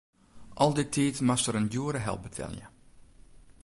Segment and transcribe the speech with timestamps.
[0.61, 2.67] Al dy tiid moast er in djoere help betelje.